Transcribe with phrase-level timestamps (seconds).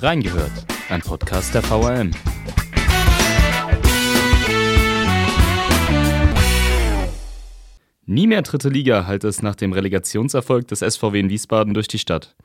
[0.00, 0.52] Reingehört,
[0.90, 2.10] ein Podcast der VRM.
[8.04, 11.98] Nie mehr dritte Liga halt es nach dem Relegationserfolg des SVW in Wiesbaden durch die
[11.98, 12.36] Stadt.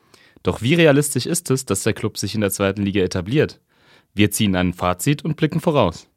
[0.43, 3.59] Doch wie realistisch ist es, dass der Club sich in der zweiten Liga etabliert?
[4.13, 6.10] Wir ziehen ein Fazit und blicken voraus.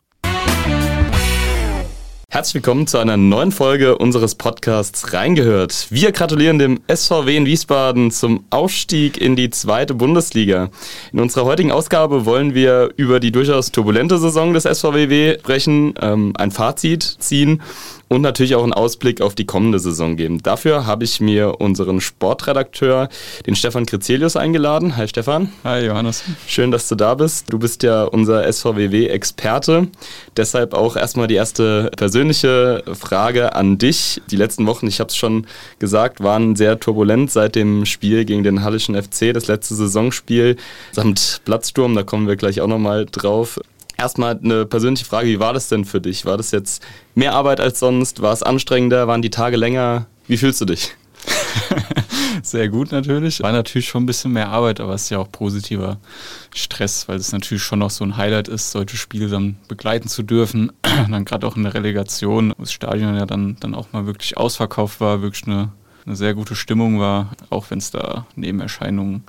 [2.35, 5.87] Herzlich willkommen zu einer neuen Folge unseres Podcasts Reingehört.
[5.91, 10.71] Wir gratulieren dem SVW in Wiesbaden zum Aufstieg in die zweite Bundesliga.
[11.13, 16.33] In unserer heutigen Ausgabe wollen wir über die durchaus turbulente Saison des SVW sprechen, ähm,
[16.37, 17.63] ein Fazit ziehen
[18.09, 20.43] und natürlich auch einen Ausblick auf die kommende Saison geben.
[20.43, 23.09] Dafür habe ich mir unseren Sportredakteur,
[23.47, 24.97] den Stefan Krizelius, eingeladen.
[24.97, 25.53] Hi Stefan.
[25.65, 26.25] Hi Johannes.
[26.47, 27.53] Schön, dass du da bist.
[27.53, 29.89] Du bist ja unser SVWW-Experte.
[30.37, 34.23] Deshalb auch erstmal die erste persönliche Frage an dich.
[34.31, 35.47] Die letzten Wochen, ich habe es schon
[35.79, 40.57] gesagt, waren sehr turbulent seit dem Spiel gegen den Hallischen FC, das letzte Saisonspiel
[40.93, 41.95] samt Platzsturm.
[41.95, 43.61] Da kommen wir gleich auch nochmal drauf.
[44.05, 46.27] Erstmal eine persönliche Frage, wie war das denn für dich?
[46.27, 48.21] War das jetzt mehr Arbeit als sonst?
[48.21, 49.09] War es anstrengender?
[49.09, 50.09] Waren die Tage länger?
[50.27, 50.95] Wie fühlst du dich?
[52.43, 53.43] Sehr gut natürlich.
[53.43, 55.97] War natürlich schon ein bisschen mehr Arbeit, aber es ist ja auch positiver
[56.55, 60.23] Stress, weil es natürlich schon noch so ein Highlight ist, solche Spiele dann begleiten zu
[60.23, 60.71] dürfen.
[60.83, 64.37] dann gerade auch in der Relegation, wo das Stadion ja dann, dann auch mal wirklich
[64.37, 65.73] ausverkauft war, wirklich eine
[66.07, 69.25] eine sehr gute Stimmung war, auch wenn es da Nebenerscheinungen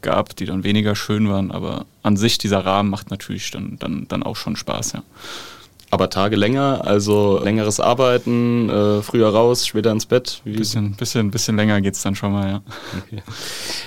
[0.00, 1.50] gab, die dann weniger schön waren.
[1.50, 5.02] Aber an sich, dieser Rahmen macht natürlich dann, dann, dann auch schon Spaß, ja.
[5.92, 10.40] Aber Tage länger, also längeres Arbeiten, äh, früher raus, später ins Bett?
[10.44, 10.56] Wie?
[10.56, 12.62] Bisschen, bisschen, bisschen länger geht es dann schon mal, ja.
[12.96, 13.22] Okay.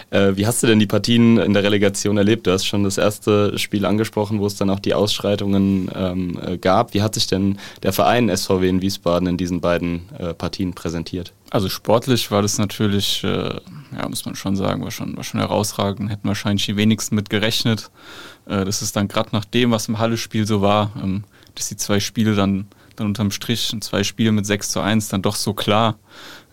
[0.09, 2.45] Äh, wie hast du denn die Partien in der Relegation erlebt?
[2.45, 6.57] Du hast schon das erste Spiel angesprochen, wo es dann auch die Ausschreitungen ähm, äh,
[6.57, 6.93] gab.
[6.93, 11.31] Wie hat sich denn der Verein SVW in Wiesbaden in diesen beiden äh, Partien präsentiert?
[11.51, 15.39] Also sportlich war das natürlich, äh, ja, muss man schon sagen, war schon, war schon
[15.39, 16.09] herausragend.
[16.09, 17.91] Hätten wahrscheinlich die wenigsten mit gerechnet.
[18.45, 21.23] Äh, das ist dann gerade nach dem, was im Halle-Spiel so war, ähm,
[21.55, 25.21] dass die zwei Spiele dann, dann unterm Strich, zwei Spiele mit 6 zu 1 dann
[25.21, 25.97] doch so klar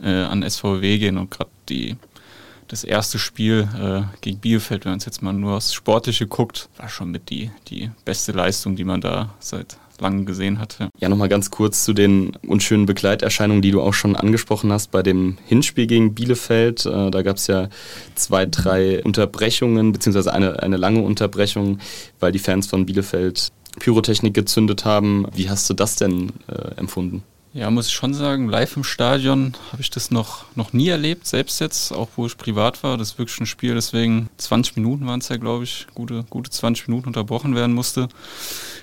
[0.02, 1.96] äh, an SVW gehen und gerade die
[2.68, 6.68] das erste Spiel äh, gegen Bielefeld, wenn man es jetzt mal nur aufs Sportliche guckt,
[6.76, 10.88] war schon mit die, die beste Leistung, die man da seit lang gesehen hatte.
[10.98, 15.02] Ja, nochmal ganz kurz zu den unschönen Begleiterscheinungen, die du auch schon angesprochen hast bei
[15.02, 16.86] dem Hinspiel gegen Bielefeld.
[16.86, 17.68] Äh, da gab es ja
[18.14, 21.78] zwei, drei Unterbrechungen, beziehungsweise eine, eine lange Unterbrechung,
[22.18, 25.26] weil die Fans von Bielefeld Pyrotechnik gezündet haben.
[25.34, 27.22] Wie hast du das denn äh, empfunden?
[27.52, 31.26] Ja, muss ich schon sagen, live im Stadion habe ich das noch, noch nie erlebt,
[31.26, 32.96] selbst jetzt, auch wo ich privat war.
[32.96, 36.48] Das ist wirklich ein Spiel, deswegen 20 Minuten waren es ja, glaube ich, gute, gute
[36.48, 38.08] 20 Minuten unterbrochen werden musste.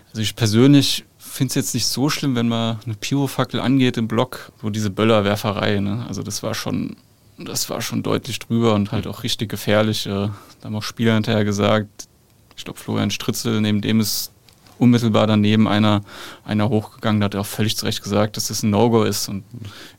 [0.10, 4.10] Also ich persönlich finde es jetzt nicht so schlimm, wenn man eine Pyrofackel angeht im
[4.10, 6.06] Block, wo diese Böllerwerferei, ne?
[6.10, 6.98] Also das war schon,
[7.38, 10.08] das war schon deutlich drüber und halt auch richtig gefährlich.
[10.08, 10.34] Äh, da
[10.64, 12.10] haben auch Spieler hinterher gesagt,
[12.58, 14.34] ich glaube Florian Stritzel, neben dem ist
[14.80, 16.02] unmittelbar daneben einer,
[16.44, 19.44] einer hochgegangen, der hat auch völlig zu Recht gesagt, dass das ein No-Go ist und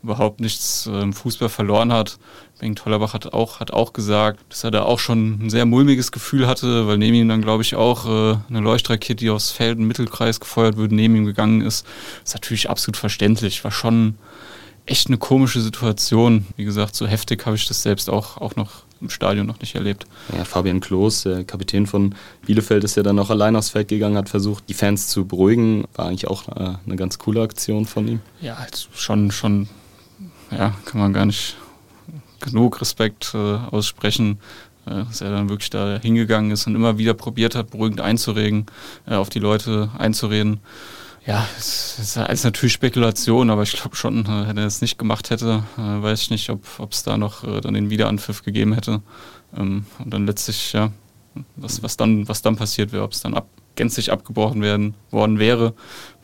[0.02, 2.18] überhaupt nichts im Fußball verloren hat.
[2.58, 6.10] Bengt Tollerbach hat auch, hat auch gesagt, dass er da auch schon ein sehr mulmiges
[6.10, 9.78] Gefühl hatte, weil neben ihm dann, glaube ich, auch äh, eine Leuchtrakete, die aus Feld-
[9.78, 11.86] und Mittelkreis gefeuert wird, neben ihm gegangen ist.
[12.22, 13.62] Das ist natürlich absolut verständlich.
[13.62, 14.16] War schon
[14.86, 16.46] echt eine komische Situation.
[16.56, 19.74] Wie gesagt, so heftig habe ich das selbst auch, auch noch im Stadion noch nicht
[19.74, 20.06] erlebt.
[20.36, 22.14] Ja, Fabian Klos, der Kapitän von
[22.46, 25.84] Bielefeld, ist ja dann auch allein aufs Feld gegangen, hat versucht, die Fans zu beruhigen.
[25.94, 28.20] War eigentlich auch äh, eine ganz coole Aktion von ihm.
[28.40, 29.68] Ja, also schon, schon,
[30.50, 31.56] ja, kann man gar nicht
[32.40, 34.38] genug Respekt äh, aussprechen,
[34.86, 38.66] äh, dass er dann wirklich da hingegangen ist und immer wieder probiert hat, beruhigend einzuregen,
[39.06, 40.60] äh, auf die Leute einzureden.
[41.28, 44.98] Ja, es ist alles natürlich Spekulation, aber ich glaube schon, äh, wenn er es nicht
[44.98, 48.72] gemacht hätte, äh, weiß ich nicht, ob es da noch äh, dann den Wiederanpfiff gegeben
[48.72, 49.02] hätte.
[49.54, 50.90] Ähm, und dann letztlich, ja,
[51.56, 55.38] was, was, dann, was dann passiert wäre, ob es dann ab, gänzlich abgebrochen werden, worden
[55.38, 55.74] wäre,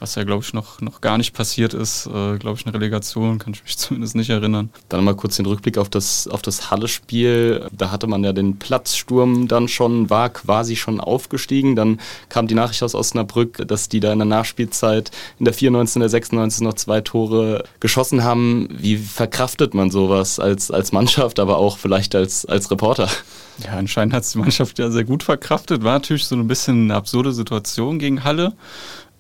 [0.04, 2.04] was ja, glaube ich, noch, noch gar nicht passiert ist.
[2.06, 4.68] Äh, glaube ich, eine Relegation, kann ich mich zumindest nicht erinnern.
[4.90, 7.66] Dann mal kurz den Rückblick auf das, auf das Halle-Spiel.
[7.72, 11.74] Da hatte man ja den Platzsturm dann schon, war quasi schon aufgestiegen.
[11.74, 15.96] Dann kam die Nachricht aus Osnabrück, dass die da in der Nachspielzeit in der 94,
[15.96, 18.68] in der 96 noch zwei Tore geschossen haben.
[18.70, 23.08] Wie verkraftet man sowas als, als Mannschaft, aber auch vielleicht als, als Reporter?
[23.64, 25.82] Ja, anscheinend hat es die Mannschaft ja sehr gut verkraftet.
[25.82, 28.52] War natürlich so ein bisschen eine absurde Situation gegen Halle,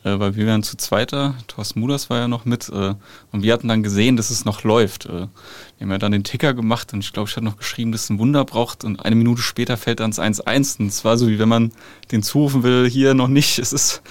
[0.04, 1.34] äh, weil wir waren zu zweiter.
[1.48, 2.68] Thorsten Muders war ja noch mit.
[2.68, 2.94] Äh,
[3.32, 5.06] und wir hatten dann gesehen, dass es noch läuft.
[5.06, 5.26] Äh,
[5.78, 8.04] wir haben ja dann den Ticker gemacht und ich glaube, ich hatte noch geschrieben, dass
[8.04, 11.18] es ein Wunder braucht und eine Minute später fällt dann das 1-1 und es war
[11.18, 11.72] so, wie wenn man
[12.12, 14.02] den zurufen will, hier noch nicht, es ist,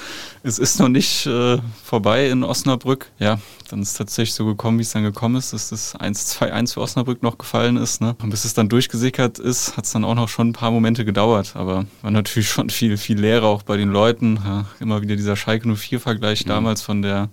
[0.43, 3.09] es ist noch nicht äh, vorbei in Osnabrück.
[3.17, 3.39] Ja,
[3.69, 6.81] dann ist es tatsächlich so gekommen, wie es dann gekommen ist, dass das 1-2-1 für
[6.81, 8.01] Osnabrück noch gefallen ist.
[8.01, 8.15] Ne?
[8.21, 11.05] Und bis es dann durchgesickert ist, hat es dann auch noch schon ein paar Momente
[11.05, 14.37] gedauert, aber war natürlich schon viel, viel Lehre auch bei den Leuten.
[14.43, 16.49] Ja, immer wieder dieser Schalke 04-Vergleich mhm.
[16.49, 17.29] damals von der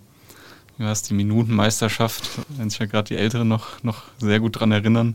[0.81, 4.73] Du hast die Minutenmeisterschaft, wenn sich ja gerade die Älteren noch, noch sehr gut dran
[4.73, 5.15] erinnern.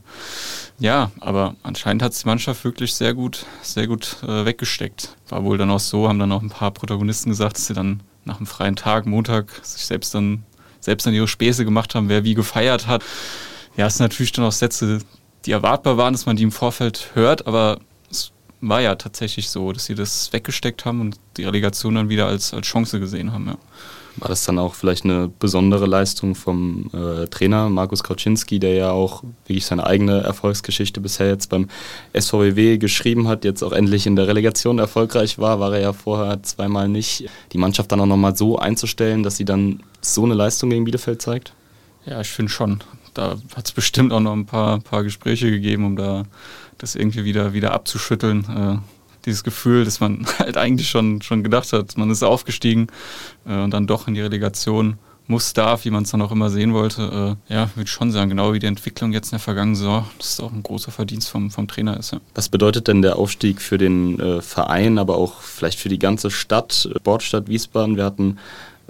[0.78, 5.18] Ja, aber anscheinend hat es die Mannschaft wirklich sehr gut, sehr gut äh, weggesteckt.
[5.28, 8.02] War wohl dann auch so, haben dann auch ein paar Protagonisten gesagt, dass sie dann
[8.26, 10.44] nach einem freien Tag, Montag, sich selbst dann,
[10.82, 13.04] selbst dann ihre Späße gemacht haben, wer wie gefeiert hat.
[13.76, 15.00] Ja, es sind natürlich dann auch Sätze,
[15.46, 17.80] die erwartbar waren, dass man die im Vorfeld hört, aber
[18.12, 22.28] es war ja tatsächlich so, dass sie das weggesteckt haben und die Relegation dann wieder
[22.28, 23.58] als, als Chance gesehen haben, ja.
[24.18, 28.92] War das dann auch vielleicht eine besondere Leistung vom äh, Trainer Markus Kauczynski, der ja
[28.92, 31.68] auch wirklich seine eigene Erfolgsgeschichte bisher jetzt beim
[32.18, 36.42] SVW geschrieben hat, jetzt auch endlich in der Relegation erfolgreich war, war er ja vorher
[36.44, 37.28] zweimal nicht.
[37.52, 41.22] Die Mannschaft dann auch nochmal so einzustellen, dass sie dann so eine Leistung gegen Bielefeld
[41.22, 41.54] zeigt?
[42.06, 42.82] Ja, ich finde schon.
[43.14, 46.24] Da hat es bestimmt auch noch ein paar, paar Gespräche gegeben, um da
[46.78, 48.46] das irgendwie wieder, wieder abzuschütteln.
[48.46, 48.95] Äh,
[49.25, 52.88] dieses Gefühl, dass man halt eigentlich schon, schon gedacht hat, man ist aufgestiegen
[53.45, 56.50] äh, und dann doch in die Relegation muss, darf, wie man es dann auch immer
[56.50, 57.38] sehen wollte.
[57.50, 60.30] Äh, ja, würde schon sagen, genau wie die Entwicklung jetzt in der vergangenen Saison, das
[60.30, 62.12] ist auch ein großer Verdienst vom, vom Trainer ist.
[62.12, 62.19] Ja.
[62.36, 66.30] Was bedeutet denn der Aufstieg für den äh, Verein, aber auch vielleicht für die ganze
[66.30, 67.98] Stadt, Sportstadt Wiesbaden?
[67.98, 68.38] Wir hatten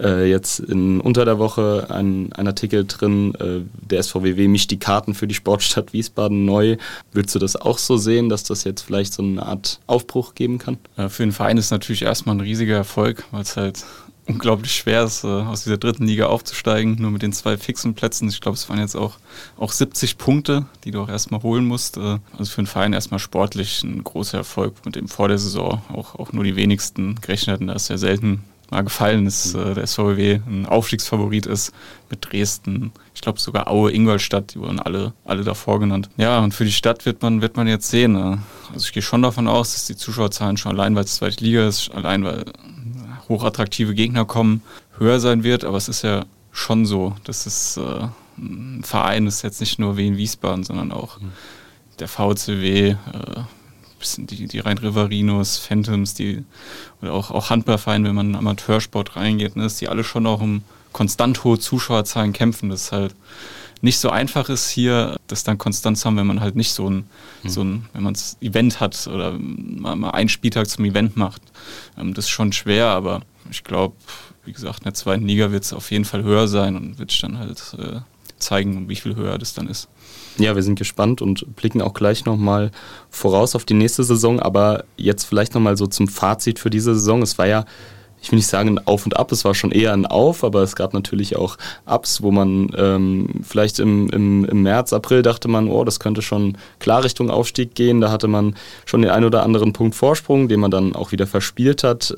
[0.00, 4.78] äh, jetzt in, unter der Woche ein, ein Artikel drin, äh, der SVWW mischt die
[4.78, 6.76] Karten für die Sportstadt Wiesbaden neu.
[7.12, 10.58] Würdest du das auch so sehen, dass das jetzt vielleicht so eine Art Aufbruch geben
[10.58, 10.78] kann?
[11.08, 13.84] Für den Verein ist natürlich erstmal ein riesiger Erfolg, weil es halt
[14.26, 18.28] unglaublich schwer ist, äh, aus dieser dritten Liga aufzusteigen, nur mit den zwei fixen Plätzen.
[18.28, 19.18] Ich glaube, es waren jetzt auch,
[19.56, 21.96] auch 70 Punkte, die du auch erstmal holen musst.
[21.96, 25.82] Äh, also für den Verein erstmal sportlich ein großer Erfolg, mit dem vor der Saison
[25.92, 27.66] auch, auch nur die wenigsten gerechnet hatten.
[27.68, 31.72] Da ist ja selten mal gefallen ist, äh, der SVW ein Aufstiegsfavorit ist
[32.10, 36.08] mit Dresden, ich glaube sogar Aue, Ingolstadt, die wurden alle, alle davor genannt.
[36.16, 38.16] Ja, und für die Stadt wird man, wird man jetzt sehen.
[38.16, 38.38] Äh,
[38.72, 41.66] also ich gehe schon davon aus, dass die Zuschauerzahlen schon allein, weil es zweite Liga
[41.66, 42.44] ist, allein weil
[43.28, 44.62] hochattraktive Gegner kommen,
[44.98, 48.08] höher sein wird, aber es ist ja schon so, dass es äh,
[48.38, 51.32] ein Verein ist jetzt nicht nur Wien Wiesbaden, sondern auch mhm.
[51.98, 52.96] der VCW, äh,
[53.98, 56.44] bisschen die, die Rhein-Riverinos, Phantoms, die,
[57.02, 60.40] oder auch, auch Handballvereine, wenn man in Amateursport reingeht, ne, dass die alle schon auch
[60.40, 60.62] um
[60.92, 62.70] konstant hohe Zuschauerzahlen kämpfen.
[62.70, 63.14] Das ist halt
[63.82, 66.88] nicht so einfach ist, hier das dann konstant zu haben, wenn man halt nicht so
[66.88, 67.04] ein,
[67.42, 67.48] mhm.
[67.48, 71.42] so ein wenn man das Event hat oder mal, mal einen Spieltag zum Event macht.
[71.98, 73.94] Ähm, das ist schon schwer, aber ich glaube,
[74.44, 77.22] wie gesagt, in der zweiten Liga wird es auf jeden Fall höher sein und wird
[77.22, 78.00] dann halt äh,
[78.38, 79.88] zeigen, wie viel höher das dann ist.
[80.38, 82.70] Ja, wir sind gespannt und blicken auch gleich nochmal
[83.08, 84.38] voraus auf die nächste Saison.
[84.38, 87.22] Aber jetzt vielleicht nochmal so zum Fazit für diese Saison.
[87.22, 87.64] Es war ja,
[88.20, 90.62] ich will nicht sagen ein Auf und Ab, es war schon eher ein Auf, aber
[90.62, 91.56] es gab natürlich auch
[91.86, 96.22] Ups, wo man ähm, vielleicht im, im, im März, April dachte man, oh, das könnte
[96.22, 98.00] schon klar Richtung Aufstieg gehen.
[98.02, 101.26] Da hatte man schon den ein oder anderen Punkt Vorsprung, den man dann auch wieder
[101.26, 102.14] verspielt hat.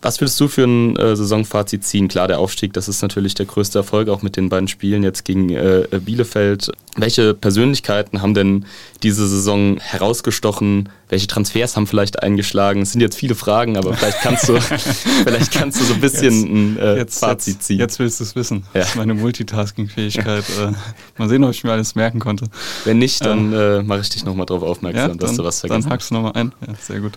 [0.00, 2.06] Was würdest du für ein äh, Saisonfazit ziehen?
[2.06, 5.24] Klar, der Aufstieg, das ist natürlich der größte Erfolg, auch mit den beiden Spielen jetzt
[5.24, 6.70] gegen äh, Bielefeld.
[6.96, 8.64] Welche Persönlichkeiten haben denn
[9.02, 10.88] diese Saison herausgestochen?
[11.08, 12.82] Welche Transfers haben vielleicht eingeschlagen?
[12.82, 14.60] Es sind jetzt viele Fragen, aber vielleicht kannst du,
[15.24, 17.78] vielleicht kannst du so ein bisschen jetzt, ein äh, jetzt, Fazit ziehen.
[17.78, 18.64] Jetzt willst du es wissen.
[18.74, 18.80] Ja.
[18.80, 20.44] Das ist meine Multitasking-Fähigkeit.
[20.60, 20.72] äh,
[21.16, 22.46] mal sehen, ob ich mir alles merken konnte.
[22.84, 25.76] Wenn nicht, dann äh, mache ich dich nochmal darauf aufmerksam, ja, dass du was vergessen
[25.78, 25.84] hast.
[25.84, 26.52] Dann hakst du nochmal ein.
[26.66, 27.12] Ja, sehr gut.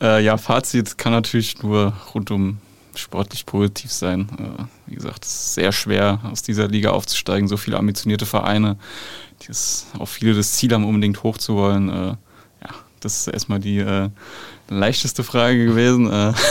[0.00, 2.58] Äh, ja, Fazit kann natürlich nur rundum
[2.94, 4.28] sportlich positiv sein.
[4.38, 7.46] Äh, wie gesagt, es ist sehr schwer, aus dieser Liga aufzusteigen.
[7.46, 8.78] So viele ambitionierte Vereine,
[9.42, 12.16] die es auch viele das Ziel haben, unbedingt hochzuwollen.
[13.00, 14.08] Das ist erstmal die äh,
[14.68, 16.10] leichteste Frage gewesen.
[16.10, 16.32] Äh,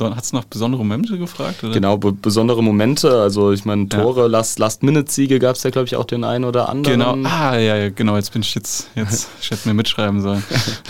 [0.00, 1.62] Hat es noch besondere Momente gefragt?
[1.62, 1.74] Oder?
[1.74, 3.20] Genau, besondere Momente.
[3.20, 4.42] Also ich meine, Tore, ja.
[4.56, 6.98] Last-Minute-Siege gab es ja, glaube ich, auch den einen oder anderen.
[6.98, 10.42] Genau, ah, ja, ja genau, jetzt bin ich jetzt, jetzt, ich hätte mir mitschreiben sollen.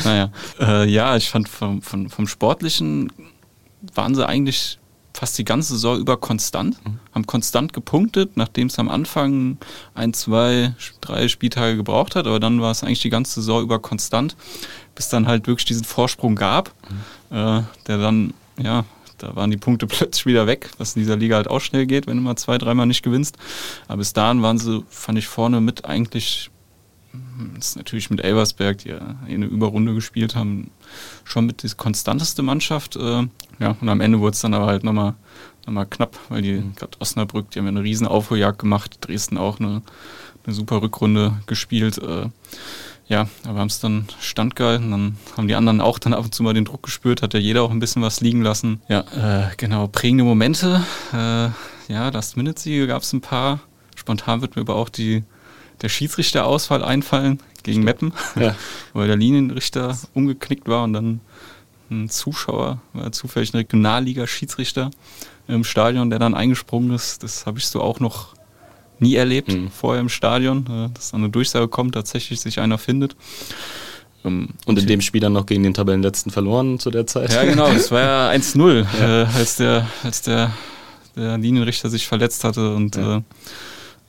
[0.05, 3.13] naja, äh, ja, ich fand vom, vom, vom Sportlichen
[3.95, 4.79] waren sie eigentlich
[5.15, 6.99] fast die ganze Saison über konstant, mhm.
[7.15, 9.59] haben konstant gepunktet, nachdem es am Anfang
[9.95, 13.79] ein, zwei, drei Spieltage gebraucht hat, aber dann war es eigentlich die ganze Saison über
[13.79, 14.37] konstant,
[14.95, 16.73] bis dann halt wirklich diesen Vorsprung gab,
[17.31, 17.37] mhm.
[17.37, 18.85] äh, der dann, ja,
[19.19, 22.07] da waren die Punkte plötzlich wieder weg, was in dieser Liga halt auch schnell geht,
[22.07, 23.37] wenn du mal zwei, dreimal nicht gewinnst.
[23.89, 26.51] Aber bis dahin waren sie, fand ich, vorne mit eigentlich
[27.59, 30.71] ist natürlich mit Elversberg, die ja eine Überrunde gespielt haben,
[31.25, 32.97] schon mit die konstanteste Mannschaft.
[32.97, 33.27] Äh,
[33.59, 35.15] ja, und am Ende wurde es dann aber halt nochmal
[35.67, 36.75] noch mal knapp, weil die, mhm.
[36.75, 39.83] gerade Osnabrück, die haben ja eine riesen Aufholjagd gemacht, Dresden auch eine,
[40.45, 41.99] eine super Rückrunde gespielt.
[41.99, 42.29] Äh,
[43.09, 44.91] ja, aber haben es dann standgehalten.
[44.91, 47.41] Dann haben die anderen auch dann ab und zu mal den Druck gespürt, hat ja
[47.41, 48.81] jeder auch ein bisschen was liegen lassen.
[48.89, 50.83] Ja, äh, genau, prägende Momente.
[51.13, 51.49] Äh,
[51.93, 53.61] ja, Last-Minute-Siege gab es ein paar.
[53.97, 55.25] Spontan wird mir aber auch die,
[55.83, 58.57] der Schiedsrichterausfall einfallen gegen Meppen, ja.
[58.93, 61.21] weil der Linienrichter umgeknickt war und dann
[61.91, 64.91] ein Zuschauer, war zufällig ein Regionalliga-Schiedsrichter
[65.49, 67.23] im Stadion, der dann eingesprungen ist.
[67.23, 68.35] Das habe ich so auch noch
[68.99, 69.71] nie erlebt mhm.
[69.71, 73.17] vorher im Stadion, äh, dass dann eine Durchsage kommt, tatsächlich sich einer findet.
[74.25, 77.33] Ähm, und in dem Spiel dann noch gegen den Tabellenletzten verloren zu der Zeit.
[77.33, 79.23] Ja, genau, es war ja 1-0, ja.
[79.23, 80.53] äh, als, der, als der,
[81.17, 83.19] der Linienrichter sich verletzt hatte und ja.
[83.19, 83.23] äh,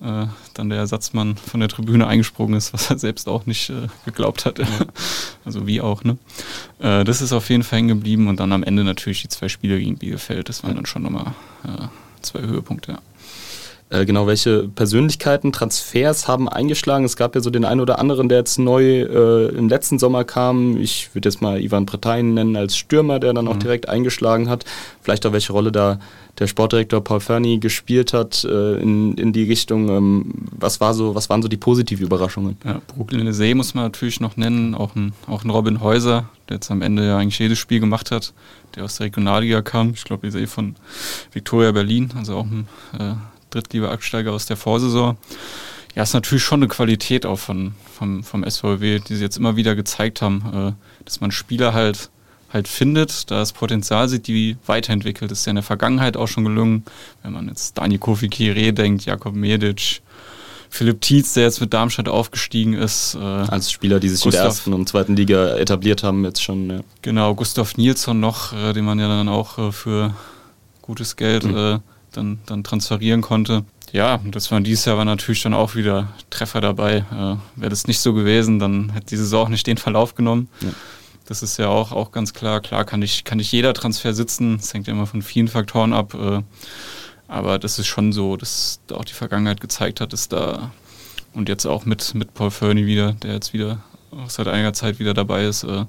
[0.03, 3.88] äh, dann der Ersatzmann von der Tribüne eingesprungen ist, was er selbst auch nicht äh,
[4.05, 4.60] geglaubt hat.
[5.45, 6.17] also wie auch, ne?
[6.79, 9.50] Äh, das ist auf jeden Fall hängen geblieben und dann am Ende natürlich die zwei
[9.50, 10.50] Spiele gegen Bielefeld.
[10.50, 11.33] Das waren dann schon nochmal
[11.63, 11.88] äh,
[12.22, 13.00] zwei Höhepunkte, ja.
[13.90, 17.06] Äh, genau, welche Persönlichkeiten, Transfers haben eingeschlagen?
[17.06, 20.24] Es gab ja so den einen oder anderen, der jetzt neu äh, im letzten Sommer
[20.24, 20.78] kam.
[20.78, 23.60] Ich würde jetzt mal Ivan Bretain nennen als Stürmer, der dann auch mhm.
[23.60, 24.66] direkt eingeschlagen hat.
[25.02, 26.00] Vielleicht auch welche Rolle da
[26.40, 29.90] der Sportdirektor Paul Ferni gespielt hat äh, in, in die Richtung.
[29.90, 32.58] Ähm, was, war so, was waren so die positiven Überraschungen?
[32.66, 36.56] Ja, Brooklyn See muss man natürlich noch nennen, auch ein, auch ein Robin Häuser, der
[36.56, 38.34] jetzt am Ende ja eigentlich jedes Spiel gemacht hat,
[38.75, 39.92] der aus der Regionalliga kam.
[39.92, 40.75] Ich glaube, die See von
[41.32, 43.13] Victoria Berlin, also auch ein äh,
[43.53, 45.17] Drittliga-Absteiger aus der Vorsaison.
[45.95, 49.55] Ja, ist natürlich schon eine Qualität auch von, vom, vom SVW, die sie jetzt immer
[49.55, 52.10] wieder gezeigt haben, äh, dass man Spieler halt
[52.53, 55.31] halt findet, da das Potenzial sieht, die weiterentwickelt.
[55.31, 56.83] Das ist ja in der Vergangenheit auch schon gelungen,
[57.24, 60.01] wenn man jetzt Dani Kofi Kire denkt, Jakob Medic,
[60.69, 63.15] Philipp Tietz, der jetzt mit Darmstadt aufgestiegen ist.
[63.15, 66.41] Äh, Als Spieler, die sich Gustav, in der ersten und zweiten Liga etabliert haben, jetzt
[66.41, 66.69] schon.
[66.69, 66.79] Ja.
[67.01, 70.13] Genau, Gustav Nilsson noch, äh, den man ja dann auch äh, für
[70.81, 71.79] gutes Geld mhm.
[72.13, 73.63] Dann, dann transferieren konnte.
[73.91, 77.05] Ja, das war dieses Jahr war natürlich dann auch wieder Treffer dabei.
[77.12, 80.50] Äh, Wäre das nicht so gewesen, dann hätte die Saison auch nicht den Verlauf genommen.
[80.62, 80.70] Ja.
[81.25, 82.60] Das ist ja auch, auch ganz klar.
[82.60, 84.58] Klar kann nicht, kann nicht jeder Transfer sitzen.
[84.58, 86.13] Das hängt ja immer von vielen Faktoren ab.
[86.15, 86.41] Äh,
[87.27, 90.72] aber das ist schon so, dass auch die Vergangenheit gezeigt hat, dass da
[91.34, 93.79] und jetzt auch mit, mit Paul Fernie wieder, der jetzt wieder
[94.27, 95.86] seit einiger Zeit wieder dabei ist, äh,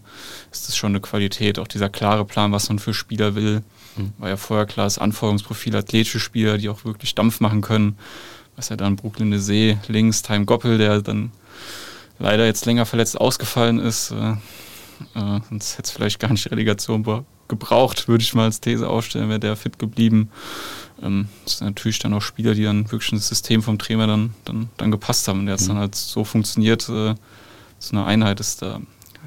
[0.51, 1.59] ist das schon eine Qualität.
[1.59, 3.63] Auch dieser klare Plan, was man für Spieler will.
[3.97, 4.13] Mhm.
[4.19, 7.99] War ja vorher klar, das Anforderungsprofil athletische Spieler, die auch wirklich Dampf machen können.
[8.57, 11.33] Was ja dann Brooklyn de See, links, Time Goppel, der dann
[12.19, 14.13] leider jetzt länger verletzt ausgefallen ist.
[14.13, 14.33] Äh,
[15.15, 17.05] äh, sonst hätte es vielleicht gar nicht Relegation
[17.49, 20.31] gebraucht, würde ich mal als These aufstellen, wäre der fit geblieben.
[21.03, 24.35] Ähm, das sind natürlich dann auch Spieler, die dann wirklich ins System vom Trainer dann,
[24.45, 25.41] dann, dann gepasst haben.
[25.41, 25.73] Und der hat es mhm.
[25.73, 27.15] dann halt so funktioniert, äh,
[27.79, 28.81] so eine Einheit ist da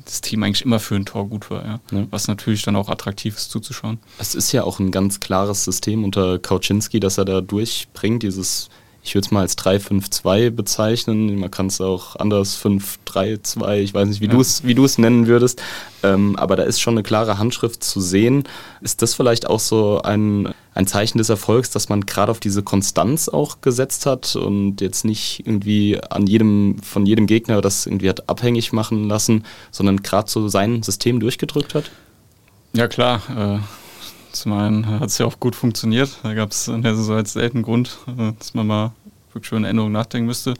[0.08, 1.80] das Team eigentlich immer für ein Tor gut war, ja.
[1.92, 2.08] ja.
[2.10, 4.00] Was natürlich dann auch attraktiv ist zuzuschauen.
[4.18, 8.70] Es ist ja auch ein ganz klares System unter Kauczynski, dass er da durchbringt, dieses
[9.08, 11.40] ich würde es mal als 3-5-2 bezeichnen.
[11.40, 14.74] Man kann es auch anders 5-3-2, ich weiß nicht, wie ja.
[14.74, 15.62] du es nennen würdest.
[16.04, 18.44] Ähm, aber da ist schon eine klare Handschrift zu sehen.
[18.82, 22.64] Ist das vielleicht auch so ein, ein Zeichen des Erfolgs, dass man gerade auf diese
[22.64, 28.10] Konstanz auch gesetzt hat und jetzt nicht irgendwie an jedem, von jedem Gegner das irgendwie
[28.10, 31.92] hat abhängig machen lassen, sondern gerade so sein System durchgedrückt hat?
[32.74, 33.22] Ja, klar.
[33.36, 33.87] Äh
[34.32, 36.20] zum einen hat es ja auch gut funktioniert.
[36.24, 38.92] Da gab es in der Saison jetzt selten Grund, äh, dass man mal
[39.34, 40.54] wirklich über eine Änderung nachdenken müsste.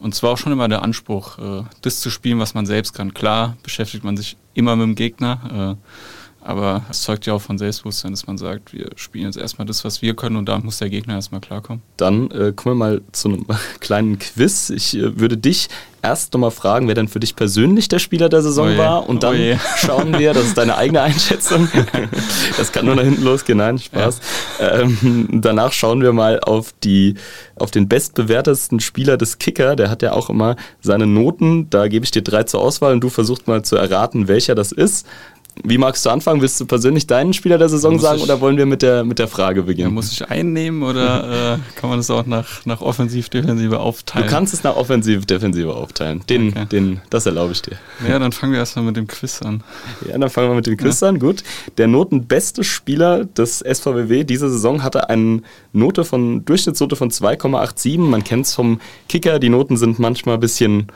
[0.00, 3.14] Und zwar auch schon immer der Anspruch, äh, das zu spielen, was man selbst kann.
[3.14, 7.58] Klar beschäftigt man sich immer mit dem Gegner, äh, aber es zeugt ja auch von
[7.58, 10.78] Selbstbewusstsein, dass man sagt, wir spielen jetzt erstmal das, was wir können und da muss
[10.78, 11.82] der Gegner erstmal klarkommen.
[11.96, 13.46] Dann äh, kommen wir mal zu einem
[13.80, 14.70] kleinen Quiz.
[14.70, 15.68] Ich äh, würde dich
[16.02, 19.22] erst nochmal fragen, wer denn für dich persönlich der Spieler der Saison oh war und
[19.22, 21.68] dann oh schauen wir, das ist deine eigene Einschätzung.
[22.56, 24.20] das kann nur nach hinten losgehen, nein, Spaß.
[24.58, 24.80] Ja.
[24.80, 27.14] Ähm, danach schauen wir mal auf, die,
[27.54, 29.76] auf den bestbewertesten Spieler des Kicker.
[29.76, 31.70] Der hat ja auch immer seine Noten.
[31.70, 34.72] Da gebe ich dir drei zur Auswahl und du versuchst mal zu erraten, welcher das
[34.72, 35.06] ist.
[35.64, 36.40] Wie magst du anfangen?
[36.40, 39.18] Willst du persönlich deinen Spieler der Saison sagen ich, oder wollen wir mit der, mit
[39.18, 39.92] der Frage beginnen?
[39.92, 44.26] Muss ich einnehmen oder äh, kann man das auch nach, nach Offensiv-Defensive aufteilen?
[44.26, 46.22] Du kannst es nach Offensiv-Defensive aufteilen.
[46.28, 46.66] Den, okay.
[46.66, 47.76] den, das erlaube ich dir.
[48.08, 49.62] Ja, dann fangen wir erstmal mit dem Quiz an.
[50.08, 51.08] Ja, dann fangen wir mit dem Quiz ja.
[51.08, 51.18] an.
[51.18, 51.44] Gut.
[51.76, 55.42] Der notenbeste Spieler des SVWW diese Saison hatte eine
[55.72, 57.98] Note von, Durchschnittsnote von 2,87.
[57.98, 59.38] Man kennt es vom Kicker.
[59.38, 60.88] Die Noten sind manchmal ein bisschen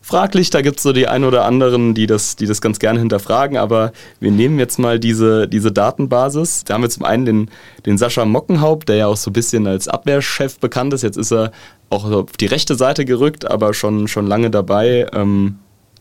[0.00, 0.50] fraglich.
[0.50, 3.56] Da gibt es so die ein oder anderen, die das, die das ganz gerne hinterfragen.
[3.56, 6.64] Aber wir nehmen jetzt mal diese, diese Datenbasis.
[6.64, 7.50] Da haben wir zum einen den,
[7.86, 11.02] den Sascha Mockenhaupt, der ja auch so ein bisschen als Abwehrchef bekannt ist.
[11.02, 11.52] Jetzt ist er
[11.90, 15.06] auch auf die rechte Seite gerückt, aber schon, schon lange dabei.
[15.12, 15.58] Ähm,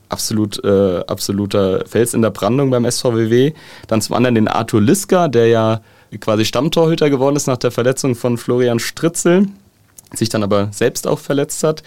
[0.10, 3.54] absolut, äh, absoluter Fels in der Brandung beim SVWW.
[3.88, 5.82] Dann zum anderen den Arthur Liska, der ja
[6.20, 9.48] quasi Stammtorhüter geworden ist nach der Verletzung von Florian Stritzel,
[10.14, 11.84] sich dann aber selbst auch verletzt hat.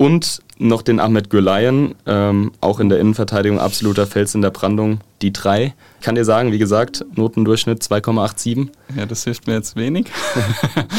[0.00, 5.00] Und noch den Ahmed Gülayen, ähm, auch in der Innenverteidigung absoluter Fels in der Brandung,
[5.20, 5.74] die drei.
[5.98, 8.70] Ich kann dir sagen, wie gesagt, Notendurchschnitt 2,87.
[8.96, 10.06] Ja, das hilft mir jetzt wenig.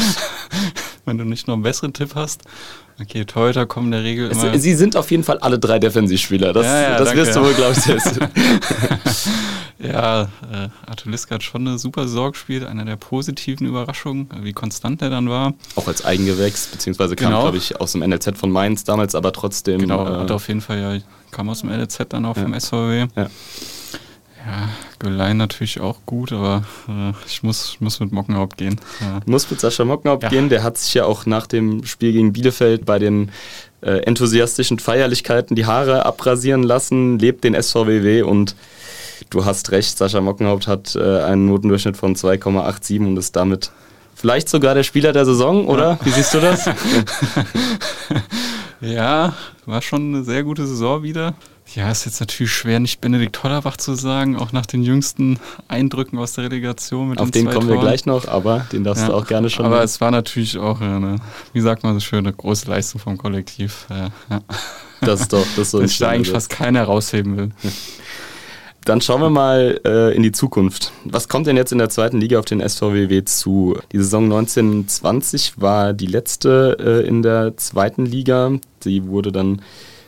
[1.04, 2.42] Wenn du nicht noch einen besseren Tipp hast.
[3.00, 4.56] Okay, Torhüter kommen in der Regel immer.
[4.56, 6.52] Sie sind auf jeden Fall alle drei Defensivspieler.
[6.52, 8.20] Das, ja, ja, das wirst du wohl, glaube ich, jetzt.
[9.78, 15.02] ja, äh, Atuliska hat schon eine super Saison gespielt, einer der positiven Überraschungen, wie konstant
[15.02, 15.54] er dann war.
[15.76, 17.42] Auch als Eigengewächs, beziehungsweise kam, genau.
[17.42, 19.80] glaube ich, aus dem NLZ von Mainz damals, aber trotzdem.
[19.80, 20.98] Genau, äh, hat auf jeden Fall ja,
[21.30, 22.42] kam aus dem NLZ dann auch ja.
[22.42, 23.06] vom SVW.
[23.16, 23.30] Ja.
[24.44, 28.80] Ja, Gölein natürlich auch gut, aber äh, ich muss, muss mit Mockenhaupt gehen.
[29.00, 29.20] Ja.
[29.24, 30.28] Muss mit Sascha Mockenhaupt ja.
[30.30, 30.48] gehen.
[30.48, 33.30] Der hat sich ja auch nach dem Spiel gegen Bielefeld bei den
[33.82, 38.56] äh, enthusiastischen Feierlichkeiten die Haare abrasieren lassen, lebt den SVWW und
[39.32, 43.70] du hast recht, Sascha Mockenhaupt hat äh, einen Notendurchschnitt von 2,87 und ist damit
[44.14, 45.92] vielleicht sogar der Spieler der Saison, oder?
[45.92, 45.98] Ja.
[46.04, 46.68] Wie siehst du das?
[48.80, 49.34] ja,
[49.66, 51.34] war schon eine sehr gute Saison wieder.
[51.74, 56.18] Ja, ist jetzt natürlich schwer, nicht Benedikt Hollerbach zu sagen, auch nach den jüngsten Eindrücken
[56.18, 57.08] aus der Relegation.
[57.08, 57.80] Mit Auf den, den kommen Toren.
[57.80, 59.64] wir gleich noch, aber den darfst ja, du auch gerne schon.
[59.64, 61.16] Aber es war natürlich auch eine,
[61.54, 63.86] wie sagt man so schön, eine große Leistung vom Kollektiv.
[63.88, 64.10] Ja.
[65.00, 67.50] Das ist doch, das ist so Dass da eigentlich fast keiner rausheben will.
[68.84, 70.92] Dann schauen wir mal äh, in die Zukunft.
[71.04, 73.78] Was kommt denn jetzt in der zweiten Liga auf den SVWW zu?
[73.92, 78.50] Die Saison 1920 war die letzte äh, in der zweiten Liga.
[78.84, 79.62] Die wurde dann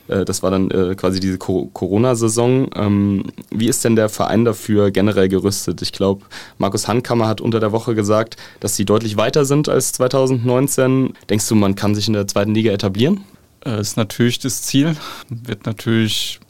[0.09, 2.69] äh, das war dann äh, quasi diese Corona-Saison.
[2.75, 5.81] Ähm, wie ist denn der Verein dafür generell gerüstet?
[5.83, 6.25] Ich glaube,
[6.59, 11.15] Markus Handkammer hat unter der Woche gesagt, dass sie deutlich weiter sind als 2019.
[11.31, 13.25] Denkst du, man kann sich in der zweiten Liga etablieren?
[13.65, 14.97] Äh, ist natürlich das Ziel.
[15.29, 16.41] Wird natürlich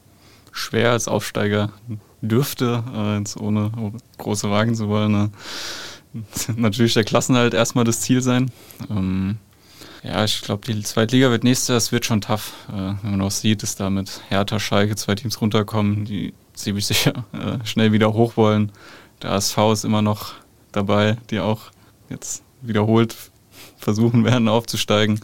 [0.53, 1.71] schwer als Aufsteiger
[2.29, 2.83] dürfte,
[3.19, 3.71] jetzt ohne,
[4.19, 5.33] große Wagen zu wollen.
[6.57, 8.51] Natürlich der Klassenhalt erstmal das Ziel sein.
[8.91, 9.39] Ähm,
[10.05, 12.53] ja, ich glaube, die zweite Liga wird nächstes das wird schon tough.
[12.69, 16.87] Äh, wenn man auch sieht, dass da mit Hertha, Schalke zwei Teams runterkommen, die ziemlich
[16.87, 18.71] sicher äh, schnell wieder hoch wollen.
[19.23, 20.35] Der ASV ist immer noch
[20.73, 21.63] dabei, die auch
[22.11, 23.17] jetzt wiederholt
[23.79, 25.19] versuchen werden aufzusteigen.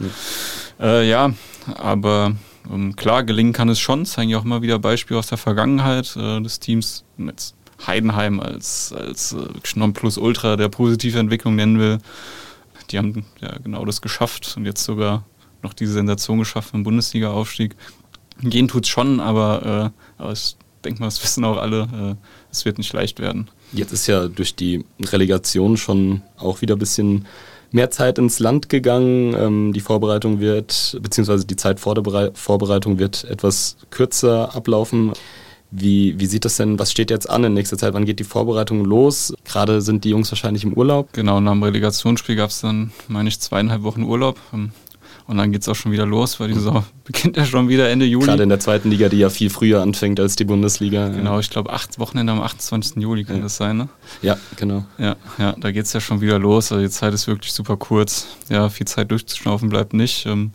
[0.79, 1.35] Ja, äh, ja
[1.75, 2.35] aber
[2.69, 4.05] ähm, klar, gelingen kann es schon.
[4.07, 7.05] Zeigen ja auch immer wieder Beispiele aus der Vergangenheit äh, des Teams.
[7.19, 7.55] Jetzt
[7.87, 11.99] Heidenheim als, als äh, Nonplusultra der positive Entwicklung nennen will
[12.91, 15.25] die haben ja genau das geschafft und jetzt sogar
[15.63, 17.77] noch diese Sensation geschaffen im Bundesliga-Aufstieg.
[18.41, 22.27] Gehen tut es schon, aber, äh, aber ich denke mal, das wissen auch alle, äh,
[22.51, 23.49] es wird nicht leicht werden.
[23.73, 27.27] Jetzt ist ja durch die Relegation schon auch wieder ein bisschen
[27.73, 29.35] mehr Zeit ins Land gegangen.
[29.35, 35.13] Ähm, die Vorbereitung wird, beziehungsweise die Zeit vor der Vorbereitung wird etwas kürzer ablaufen.
[35.71, 37.95] Wie, wie sieht das denn, was steht jetzt an in nächster Zeit?
[37.95, 39.33] Wann geht die Vorbereitung los?
[39.45, 41.13] Gerade sind die Jungs wahrscheinlich im Urlaub.
[41.13, 44.37] Genau, nach dem Relegationsspiel gab es dann, meine ich, zweieinhalb Wochen Urlaub.
[44.53, 44.73] Ähm,
[45.31, 47.89] und dann geht es auch schon wieder los, weil die Saison beginnt ja schon wieder
[47.89, 48.27] Ende Juli.
[48.27, 51.09] Gerade in der zweiten Liga, die ja viel früher anfängt als die Bundesliga.
[51.09, 52.97] Genau, ich glaube, acht Wochenende am 28.
[52.97, 53.43] Juli kann ja.
[53.43, 53.89] das sein, ne?
[54.23, 54.85] Ja, genau.
[54.99, 56.73] Ja, ja da geht es ja schon wieder los.
[56.73, 58.27] Also die Zeit ist wirklich super kurz.
[58.49, 60.51] Ja, viel Zeit durchzuschnaufen bleibt nicht, ähm,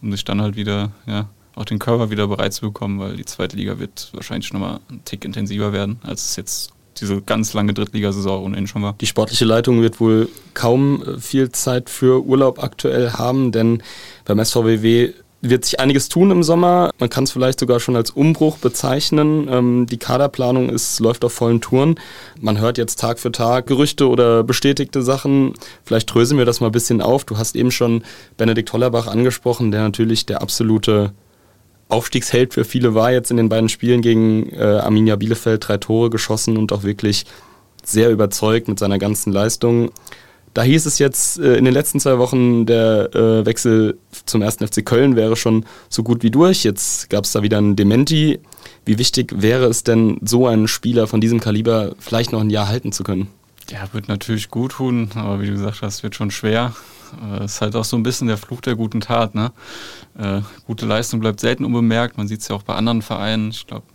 [0.00, 3.24] um sich dann halt wieder, ja, auch den Körper wieder bereit zu bekommen, weil die
[3.24, 7.74] zweite Liga wird wahrscheinlich nochmal ein Tick intensiver werden, als es jetzt diese ganz lange
[7.74, 8.94] Drittligasaison ohnehin schon war.
[9.00, 13.82] Die sportliche Leitung wird wohl kaum äh, viel Zeit für Urlaub aktuell haben, denn
[14.24, 16.90] beim SVWW wird sich einiges tun im Sommer.
[16.98, 19.48] Man kann es vielleicht sogar schon als Umbruch bezeichnen.
[19.50, 21.94] Ähm, die Kaderplanung ist, läuft auf vollen Touren.
[22.38, 25.54] Man hört jetzt Tag für Tag Gerüchte oder bestätigte Sachen.
[25.84, 27.24] Vielleicht drösen wir das mal ein bisschen auf.
[27.24, 28.02] Du hast eben schon
[28.36, 31.12] Benedikt Hollerbach angesprochen, der natürlich der absolute
[31.90, 36.10] Aufstiegsheld für viele war jetzt in den beiden Spielen gegen äh, Arminia Bielefeld drei Tore
[36.10, 37.24] geschossen und auch wirklich
[37.84, 39.90] sehr überzeugt mit seiner ganzen Leistung.
[40.52, 44.66] Da hieß es jetzt äh, in den letzten zwei Wochen, der äh, Wechsel zum ersten
[44.66, 46.64] FC Köln wäre schon so gut wie durch.
[46.64, 48.40] Jetzt gab es da wieder einen Dementi.
[48.84, 52.68] Wie wichtig wäre es denn, so einen Spieler von diesem Kaliber vielleicht noch ein Jahr
[52.68, 53.28] halten zu können?
[53.70, 56.74] Ja, wird natürlich gut tun, aber wie du gesagt hast, wird schon schwer.
[57.22, 59.34] Äh, ist halt auch so ein bisschen der Fluch der guten Tat.
[59.34, 59.52] Ne?
[60.18, 62.16] Äh, gute Leistung bleibt selten unbemerkt.
[62.16, 63.50] Man sieht es ja auch bei anderen Vereinen.
[63.50, 63.86] Ich glaube,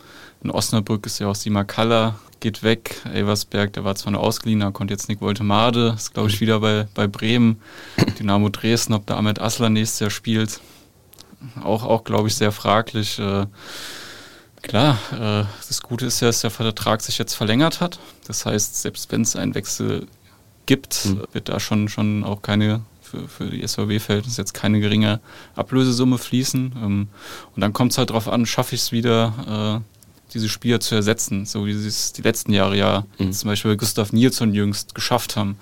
[0.44, 3.02] in Osnabrück ist ja auch Sima Kalla, geht weg.
[3.14, 6.88] Eversberg, der war zwar nur ausgeliehen, konnte jetzt Nick Woltemade, ist glaube ich wieder bei,
[6.94, 7.60] bei Bremen.
[8.20, 10.62] Dynamo Dresden, ob der Ahmed Aslan nächstes Jahr spielt.
[11.64, 13.20] Auch, auch glaube ich, sehr fraglich.
[13.20, 13.46] Äh,
[14.68, 18.00] klar, äh, das Gute ist ja, dass der Vertrag sich jetzt verlängert hat.
[18.28, 20.08] Das heißt, selbst wenn es einen Wechsel
[20.66, 21.24] gibt, mhm.
[21.32, 25.20] wird da schon, schon auch keine für, für die SVW-Verhältnisse jetzt keine geringe
[25.56, 26.74] Ablösesumme fließen.
[26.84, 27.08] Ähm,
[27.56, 29.96] und dann kommt es halt darauf an, schaffe ich es wieder, äh,
[30.34, 33.32] diese Spieler zu ersetzen, so wie sie es die letzten Jahre ja mhm.
[33.32, 35.58] zum Beispiel Gustav Nilsson jüngst geschafft haben.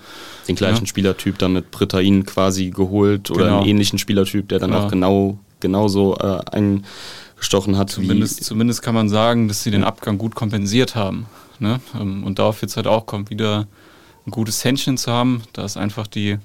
[0.48, 0.86] Den gleichen ja.
[0.86, 3.58] Spielertyp dann mit Britain quasi geholt oder genau.
[3.58, 4.84] einen ähnlichen Spielertyp, der dann ja.
[4.84, 6.40] auch genau genauso äh,
[7.34, 7.90] eingestochen hat.
[7.90, 11.26] Zumindest, zumindest kann man sagen, dass sie den Abgang gut kompensiert haben.
[11.58, 11.80] Ne?
[11.98, 13.66] Ähm, und darauf es halt auch kommen, wieder
[14.26, 15.42] ein gutes Händchen zu haben.
[15.52, 16.38] Da ist einfach die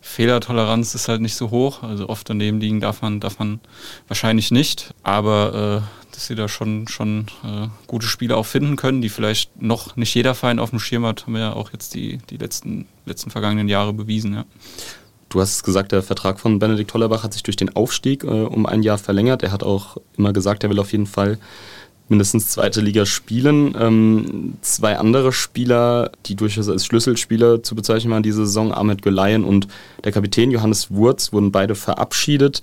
[0.00, 1.82] Fehlertoleranz ist halt nicht so hoch.
[1.82, 3.60] Also oft daneben liegen darf man, darf man
[4.08, 4.94] wahrscheinlich nicht.
[5.02, 9.60] Aber äh, dass sie da schon, schon äh, gute Spieler auch finden können, die vielleicht
[9.60, 12.36] noch nicht jeder Verein auf dem Schirm hat, haben wir ja auch jetzt die, die
[12.36, 14.34] letzten, letzten vergangenen Jahre bewiesen.
[14.34, 14.44] Ja.
[15.28, 18.66] Du hast gesagt, der Vertrag von Benedikt Hollerbach hat sich durch den Aufstieg äh, um
[18.66, 19.42] ein Jahr verlängert.
[19.42, 21.38] Er hat auch immer gesagt, er will auf jeden Fall
[22.08, 23.74] mindestens zweite Liga spielen.
[23.78, 29.44] Ähm, zwei andere Spieler, die durchaus als Schlüsselspieler zu bezeichnen waren diese Saison, Ahmed Gelayen
[29.44, 29.66] und
[30.04, 32.62] der Kapitän Johannes Wurz, wurden beide verabschiedet.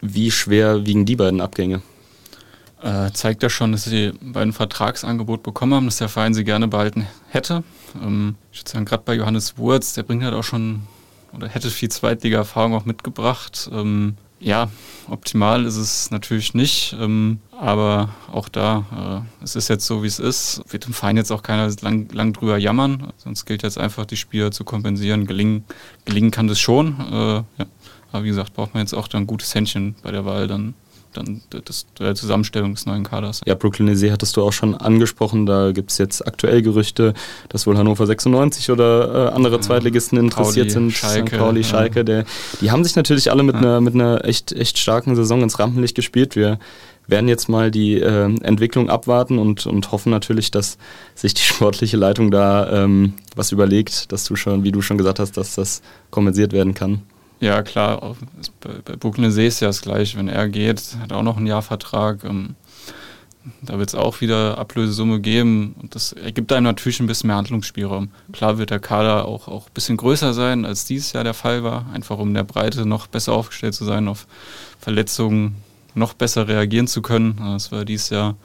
[0.00, 1.82] Wie schwer wiegen die beiden Abgänge?
[2.82, 6.66] Äh, zeigt ja schon, dass sie beiden Vertragsangebot bekommen haben, dass der Verein sie gerne
[6.66, 7.62] behalten hätte.
[8.02, 10.80] Ähm, ich würde sagen, gerade bei Johannes Wurz, der bringt halt auch schon
[11.32, 13.70] oder hätte viel Zweitliga-Erfahrung auch mitgebracht.
[13.72, 14.70] Ähm, ja,
[15.08, 20.06] optimal ist es natürlich nicht, ähm, aber auch da, äh, es ist jetzt so, wie
[20.06, 20.62] es ist.
[20.68, 24.16] Wird im Verein jetzt auch keiner lang, lang drüber jammern, sonst gilt jetzt einfach, die
[24.16, 25.26] Spieler zu kompensieren.
[25.26, 25.64] Gelingen,
[26.06, 27.66] gelingen kann das schon, äh, ja.
[28.12, 30.74] aber wie gesagt, braucht man jetzt auch dann ein gutes Händchen bei der Wahl dann
[31.12, 33.40] dann das, der Zusammenstellung des neuen Kaders.
[33.46, 35.46] Ja, Brooklyn See hattest du auch schon angesprochen.
[35.46, 37.14] Da gibt es jetzt aktuell Gerüchte,
[37.48, 40.92] dass wohl Hannover 96 oder äh, andere Zweitligisten interessiert Pauli, sind.
[40.92, 42.04] Schalke, Pauli, Schalke.
[42.04, 42.24] Der,
[42.60, 43.60] die haben sich natürlich alle mit ja.
[43.60, 46.36] einer mit einer echt, echt starken Saison ins Rampenlicht gespielt.
[46.36, 46.58] Wir
[47.10, 50.78] werden jetzt mal die äh, Entwicklung abwarten und, und hoffen natürlich, dass
[51.14, 55.18] sich die sportliche Leitung da ähm, was überlegt, dass du schon, wie du schon gesagt
[55.18, 57.02] hast, dass das kompensiert werden kann.
[57.40, 58.16] Ja, klar.
[58.60, 60.18] Bei, bei Buckle See ist ja das gleiche.
[60.18, 62.22] Wenn er geht, hat er auch noch einen Jahrvertrag.
[62.24, 62.54] Ähm,
[63.62, 65.74] da wird es auch wieder Ablösesumme geben.
[65.80, 68.10] Und das ergibt einem natürlich ein bisschen mehr Handlungsspielraum.
[68.32, 71.64] Klar wird der Kader auch, auch ein bisschen größer sein, als dieses Jahr der Fall
[71.64, 71.86] war.
[71.94, 74.26] Einfach um in der Breite noch besser aufgestellt zu sein, auf
[74.78, 75.56] Verletzungen
[75.94, 77.36] noch besser reagieren zu können.
[77.38, 78.36] Das war dieses Jahr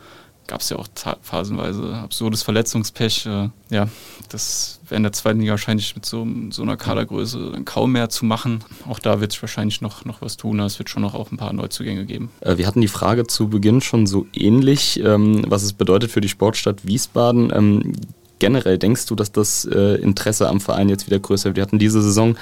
[0.47, 0.87] gab es ja auch
[1.21, 3.25] phasenweise absurdes Verletzungspech.
[3.25, 3.87] Äh, ja,
[4.29, 8.25] das wäre in der zweiten Liga wahrscheinlich mit so, so einer Kadergröße kaum mehr zu
[8.25, 8.63] machen.
[8.87, 10.59] Auch da wird es wahrscheinlich noch, noch was tun.
[10.59, 12.29] Es wird schon noch auch ein paar Neuzugänge geben.
[12.41, 16.21] Äh, wir hatten die Frage zu Beginn schon so ähnlich, ähm, was es bedeutet für
[16.21, 17.51] die Sportstadt Wiesbaden.
[17.53, 17.93] Ähm,
[18.39, 21.57] generell denkst du, dass das äh, Interesse am Verein jetzt wieder größer wird?
[21.57, 22.35] Wir hatten diese Saison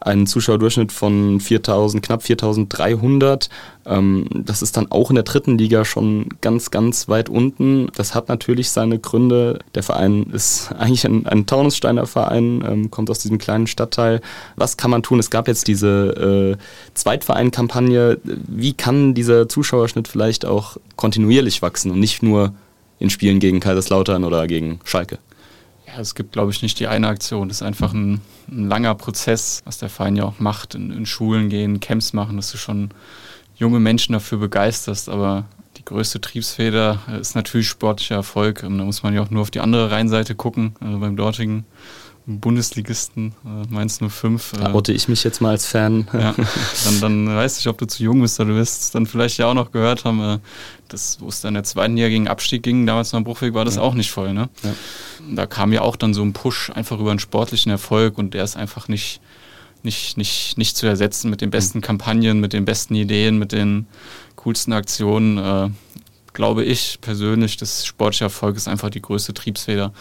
[0.00, 3.48] einen Zuschauerdurchschnitt von 4000, knapp 4300.
[3.86, 7.88] Ähm, das ist dann auch in der dritten Liga schon ganz, ganz weit unten.
[7.96, 9.58] Das hat natürlich seine Gründe.
[9.74, 14.20] Der Verein ist eigentlich ein, ein Taunussteiner Verein, ähm, kommt aus diesem kleinen Stadtteil.
[14.56, 15.18] Was kann man tun?
[15.18, 16.62] Es gab jetzt diese äh,
[16.94, 18.18] Zweitverein-Kampagne.
[18.22, 22.54] Wie kann dieser Zuschauerschnitt vielleicht auch kontinuierlich wachsen und nicht nur
[23.00, 25.18] in Spielen gegen Kaiserslautern oder gegen Schalke?
[26.00, 27.48] Es gibt, glaube ich, nicht die eine Aktion.
[27.48, 30.74] Das ist einfach ein, ein langer Prozess, was der Verein ja auch macht.
[30.74, 32.90] In, in, Schulen gehen, Camps machen, dass du schon
[33.56, 35.08] junge Menschen dafür begeisterst.
[35.08, 38.62] Aber die größte Triebsfeder ist natürlich sportlicher Erfolg.
[38.62, 41.64] Und da muss man ja auch nur auf die andere Rheinseite gucken, also beim dortigen
[42.28, 44.52] Bundesligisten, äh, Mainz 05.
[44.52, 46.06] Äh, da oute ich mich jetzt mal als Fan.
[46.18, 46.34] Ja,
[46.84, 49.46] dann, dann weiß ich, ob du zu jung bist oder du wirst dann vielleicht ja
[49.46, 50.20] auch noch gehört haben.
[50.20, 50.38] Äh,
[50.88, 53.64] das, wo es dann der zweiten Jahr gegen Abstieg ging, damals noch im Bruchweg, war
[53.64, 53.82] das ja.
[53.82, 54.34] auch nicht voll.
[54.34, 54.50] Ne?
[54.62, 54.74] Ja.
[55.34, 58.44] Da kam ja auch dann so ein Push einfach über einen sportlichen Erfolg und der
[58.44, 59.20] ist einfach nicht,
[59.82, 61.82] nicht, nicht, nicht zu ersetzen mit den besten mhm.
[61.82, 63.86] Kampagnen, mit den besten Ideen, mit den
[64.36, 65.38] coolsten Aktionen.
[65.38, 65.70] Äh,
[66.38, 69.92] glaube ich persönlich, das sportliche Erfolg ist einfach die größte Triebsfeder.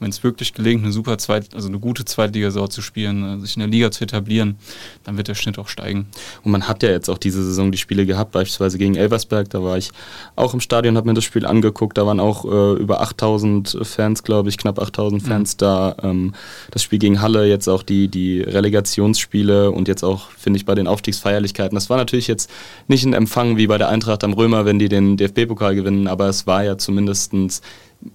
[0.00, 3.54] Wenn es wirklich gelingt, eine super Zweit, also eine gute Zweitligasaison zu spielen, äh, sich
[3.54, 4.56] in der Liga zu etablieren,
[5.04, 6.08] dann wird der Schnitt auch steigen.
[6.42, 9.62] Und man hat ja jetzt auch diese Saison die Spiele gehabt, beispielsweise gegen Elversberg, da
[9.62, 9.92] war ich
[10.34, 14.24] auch im Stadion, habe mir das Spiel angeguckt, da waren auch äh, über 8000 Fans,
[14.24, 15.26] glaube ich, knapp 8000 mhm.
[15.26, 15.58] Fans mhm.
[15.58, 15.96] da.
[16.02, 16.34] Ähm,
[16.72, 20.74] das Spiel gegen Halle, jetzt auch die, die Relegationsspiele und jetzt auch, finde ich, bei
[20.74, 21.76] den Aufstiegsfeierlichkeiten.
[21.76, 22.50] Das war natürlich jetzt
[22.88, 26.28] nicht ein Empfang wie bei der Eintracht am Römer, wenn die den DFB-Pokal gewinnen aber
[26.28, 27.32] es war ja zumindest,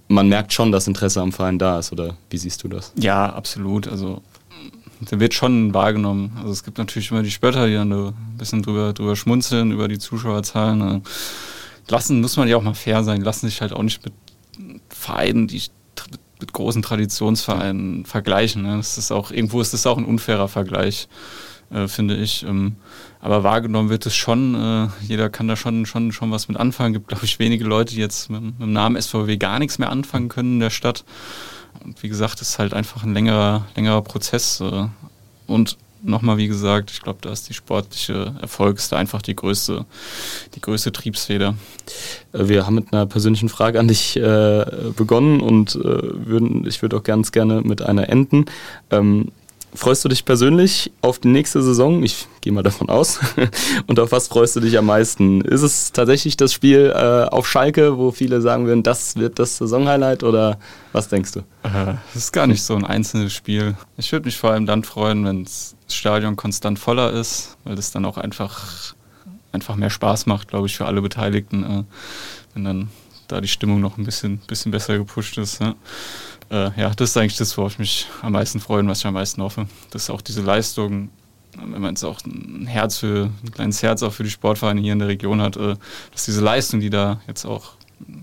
[0.08, 2.92] man merkt schon, dass Interesse am Verein da ist, oder wie siehst du das?
[2.96, 3.88] Ja, absolut.
[3.88, 4.22] Also
[5.00, 6.32] der wird schon wahrgenommen.
[6.36, 9.88] Also es gibt natürlich immer die Spötter, die dann ein bisschen drüber, drüber schmunzeln, über
[9.88, 10.82] die Zuschauerzahlen.
[10.82, 11.02] Also
[11.88, 14.12] lassen muss man ja auch mal fair sein, lassen sich halt auch nicht mit
[14.88, 15.62] Vereinen, die
[16.38, 18.62] mit großen Traditionsvereinen vergleichen.
[18.62, 18.76] Ne?
[18.76, 21.08] Das ist auch, irgendwo ist das auch ein unfairer Vergleich,
[21.72, 22.44] äh, finde ich.
[22.44, 22.76] Ähm,
[23.20, 24.54] aber wahrgenommen wird es schon.
[24.54, 26.94] Äh, jeder kann da schon, schon, schon was mit anfangen.
[26.94, 29.78] Es gibt, glaube ich, wenige Leute, die jetzt mit, mit, dem Namen SVW gar nichts
[29.78, 31.04] mehr anfangen können in der Stadt.
[31.84, 34.60] Und wie gesagt, es ist halt einfach ein längerer, längerer Prozess.
[34.60, 34.88] Äh,
[35.46, 39.36] und nochmal, wie gesagt, ich glaube, da ist die sportliche Erfolg ist da einfach die
[39.36, 39.84] größte,
[40.54, 41.54] die größte Triebsfeder.
[42.32, 44.64] Äh, wir haben mit einer persönlichen Frage an dich äh,
[44.96, 48.46] begonnen und äh, würden, ich würde auch ganz gerne mit einer enden.
[48.90, 49.32] Ähm,
[49.74, 52.02] freust du dich persönlich auf die nächste Saison?
[52.02, 53.20] Ich gehe mal davon aus.
[53.86, 55.40] Und auf was freust du dich am meisten?
[55.42, 59.58] Ist es tatsächlich das Spiel äh, auf Schalke, wo viele sagen würden, das wird das
[59.58, 60.58] Saisonhighlight oder
[60.92, 61.40] was denkst du?
[61.62, 63.76] Äh, das ist gar nicht so ein einzelnes Spiel.
[63.96, 67.92] Ich würde mich vor allem dann freuen, wenn das Stadion konstant voller ist, weil das
[67.92, 68.94] dann auch einfach,
[69.52, 71.64] einfach mehr Spaß macht, glaube ich, für alle Beteiligten.
[71.64, 71.84] Äh,
[72.54, 72.88] wenn dann
[73.28, 75.60] da die Stimmung noch ein bisschen, bisschen besser gepusht ist.
[75.60, 75.74] Ja.
[76.50, 79.06] Äh, ja, das ist eigentlich das, worauf ich mich am meisten freue und was ich
[79.06, 79.66] am meisten hoffe.
[79.90, 81.10] Dass auch diese Leistung,
[81.56, 84.92] wenn man jetzt auch ein Herz für, ein kleines Herz auch für die Sportvereine hier
[84.92, 85.76] in der Region hat, äh,
[86.12, 87.72] dass diese Leistung, die da jetzt auch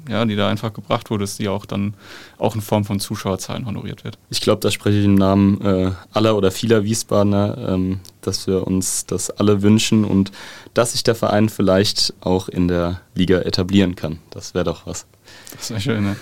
[0.09, 1.93] ja, die da einfach gebracht wurde, dass die auch dann
[2.37, 4.17] auch in Form von Zuschauerzahlen honoriert wird.
[4.29, 8.65] Ich glaube, da spreche ich im Namen äh, aller oder vieler Wiesbadener, ähm, dass wir
[8.65, 10.31] uns das alle wünschen und
[10.73, 14.19] dass sich der Verein vielleicht auch in der Liga etablieren kann.
[14.31, 15.05] Das wäre doch was.
[15.57, 16.15] Das wäre schön, ne?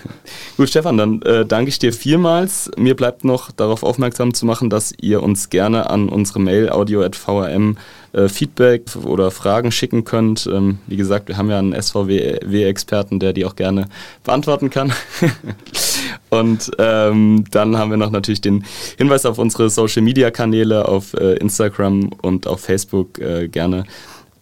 [0.56, 2.70] Gut, Stefan, dann äh, danke ich dir vielmals.
[2.76, 7.76] Mir bleibt noch darauf aufmerksam zu machen, dass ihr uns gerne an unsere Mail audio.vrm
[8.12, 10.48] äh, Feedback oder Fragen schicken könnt.
[10.50, 13.88] Ähm, wie gesagt, wir haben ja einen SVW-Experten, der die auch gerne
[14.24, 14.92] beantworten kann.
[16.30, 18.64] Und ähm, dann haben wir noch natürlich den
[18.96, 23.18] Hinweis auf unsere Social-Media-Kanäle auf äh, Instagram und auf Facebook.
[23.18, 23.84] Äh, gerne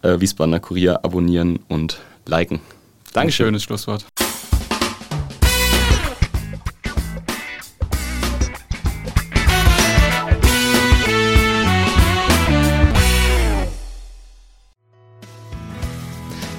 [0.01, 2.59] äh, Wiesbadener Kurier abonnieren und liken.
[3.13, 3.45] Dankeschön.
[3.45, 4.05] Ein schönes Schlusswort.